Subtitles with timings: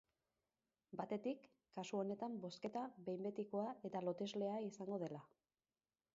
[1.01, 1.43] Batetik,
[1.79, 5.25] kasu honetan bozketa behin betikoa eta loteslea izango dela.